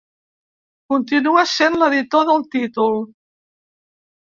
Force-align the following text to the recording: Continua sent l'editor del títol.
Continua 0.93 1.43
sent 1.51 1.77
l'editor 1.83 2.27
del 2.33 2.43
títol. 2.57 3.01